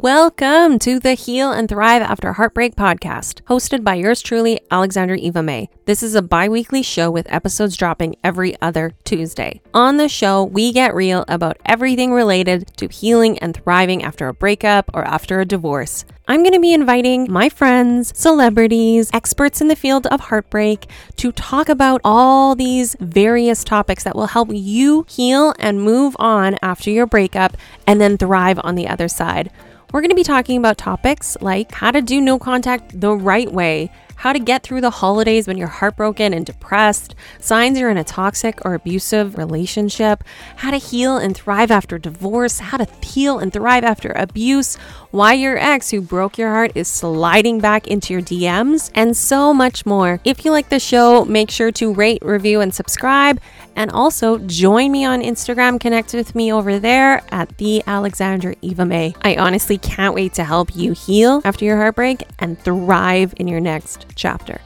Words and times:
Welcome 0.00 0.80
to 0.80 0.98
the 0.98 1.14
Heal 1.14 1.52
and 1.52 1.68
Thrive 1.68 2.02
After 2.02 2.32
Heartbreak 2.32 2.74
podcast, 2.74 3.42
hosted 3.42 3.84
by 3.84 3.94
yours 3.94 4.22
truly, 4.22 4.60
Alexandra 4.68 5.16
Eva 5.16 5.40
May. 5.40 5.68
This 5.84 6.02
is 6.02 6.16
a 6.16 6.20
bi 6.20 6.48
weekly 6.48 6.82
show 6.82 7.12
with 7.12 7.32
episodes 7.32 7.76
dropping 7.76 8.16
every 8.24 8.60
other 8.60 8.94
Tuesday. 9.04 9.60
On 9.72 9.96
the 9.96 10.08
show, 10.08 10.42
we 10.42 10.72
get 10.72 10.96
real 10.96 11.24
about 11.28 11.58
everything 11.64 12.12
related 12.12 12.76
to 12.76 12.88
healing 12.88 13.38
and 13.38 13.54
thriving 13.54 14.02
after 14.02 14.26
a 14.26 14.34
breakup 14.34 14.90
or 14.92 15.04
after 15.04 15.38
a 15.38 15.46
divorce. 15.46 16.04
I'm 16.26 16.42
going 16.42 16.54
to 16.54 16.60
be 16.60 16.72
inviting 16.72 17.30
my 17.30 17.48
friends, 17.48 18.12
celebrities, 18.18 19.10
experts 19.12 19.60
in 19.60 19.68
the 19.68 19.76
field 19.76 20.08
of 20.08 20.22
heartbreak 20.22 20.90
to 21.18 21.30
talk 21.30 21.68
about 21.68 22.00
all 22.02 22.56
these 22.56 22.96
various 22.98 23.62
topics 23.62 24.02
that 24.02 24.16
will 24.16 24.26
help 24.26 24.48
you 24.52 25.06
heal 25.08 25.54
and 25.60 25.80
move 25.80 26.16
on 26.18 26.56
after 26.62 26.90
your 26.90 27.06
breakup 27.06 27.56
and 27.86 28.00
then 28.00 28.18
thrive 28.18 28.58
on 28.64 28.74
the 28.74 28.88
other 28.88 29.06
side. 29.06 29.52
We're 29.94 30.00
going 30.00 30.10
to 30.10 30.16
be 30.16 30.24
talking 30.24 30.58
about 30.58 30.76
topics 30.76 31.36
like 31.40 31.70
how 31.70 31.92
to 31.92 32.02
do 32.02 32.20
no 32.20 32.36
contact 32.36 33.00
the 33.00 33.14
right 33.14 33.48
way, 33.52 33.92
how 34.24 34.32
to 34.32 34.38
get 34.38 34.62
through 34.62 34.80
the 34.80 34.88
holidays 34.88 35.46
when 35.46 35.58
you're 35.58 35.68
heartbroken 35.68 36.32
and 36.32 36.46
depressed, 36.46 37.14
signs 37.40 37.78
you're 37.78 37.90
in 37.90 37.98
a 37.98 38.02
toxic 38.02 38.58
or 38.64 38.72
abusive 38.72 39.36
relationship, 39.36 40.24
how 40.56 40.70
to 40.70 40.78
heal 40.78 41.18
and 41.18 41.36
thrive 41.36 41.70
after 41.70 41.98
divorce, 41.98 42.58
how 42.58 42.78
to 42.78 42.86
heal 43.04 43.38
and 43.38 43.52
thrive 43.52 43.84
after 43.84 44.12
abuse, 44.12 44.76
why 45.10 45.34
your 45.34 45.58
ex 45.58 45.90
who 45.90 46.00
broke 46.00 46.38
your 46.38 46.48
heart 46.48 46.72
is 46.74 46.88
sliding 46.88 47.60
back 47.60 47.86
into 47.86 48.14
your 48.14 48.22
DMs, 48.22 48.90
and 48.94 49.14
so 49.14 49.52
much 49.52 49.84
more. 49.84 50.18
If 50.24 50.46
you 50.46 50.52
like 50.52 50.70
the 50.70 50.80
show, 50.80 51.26
make 51.26 51.50
sure 51.50 51.70
to 51.72 51.92
rate, 51.92 52.24
review, 52.24 52.62
and 52.62 52.74
subscribe. 52.74 53.38
And 53.76 53.90
also 53.90 54.38
join 54.38 54.92
me 54.92 55.04
on 55.04 55.20
Instagram, 55.20 55.80
connect 55.80 56.14
with 56.14 56.34
me 56.34 56.52
over 56.52 56.78
there 56.78 57.22
at 57.30 57.58
the 57.58 57.82
Alexandra 57.86 58.54
Eva 58.62 58.86
May. 58.86 59.14
I 59.22 59.36
honestly 59.36 59.78
can't 59.78 60.14
wait 60.14 60.32
to 60.34 60.44
help 60.44 60.76
you 60.76 60.92
heal 60.92 61.42
after 61.44 61.64
your 61.64 61.76
heartbreak 61.76 62.22
and 62.38 62.58
thrive 62.58 63.34
in 63.36 63.48
your 63.48 63.60
next 63.60 64.13
chapter. 64.14 64.60